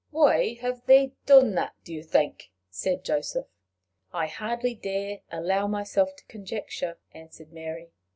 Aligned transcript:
"Why 0.09 0.55
have 0.61 0.83
they 0.87 1.13
done 1.27 1.55
it, 1.59 1.69
do 1.83 1.93
you 1.93 2.01
think? 2.01 2.49
asked 2.71 3.03
Joseph. 3.03 3.45
"I 4.11 4.25
dare 4.25 4.33
hardly 4.33 5.23
allow 5.29 5.67
myself 5.67 6.15
to 6.15 6.25
conjecture," 6.25 6.97
answered 7.13 7.53
Mary. 7.53 7.91